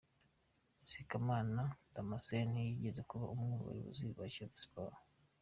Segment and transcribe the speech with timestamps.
[0.87, 1.61] Sekamana
[1.93, 4.97] Damasenti yigeze kuba umwe mu bayobozi ba Kiyovu Siporo.